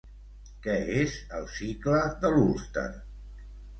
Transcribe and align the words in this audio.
Què 0.61 0.77
és 1.01 1.13
el 1.39 1.45
cicle 1.57 2.01
de 2.25 2.33
l'Ulster? 2.37 2.87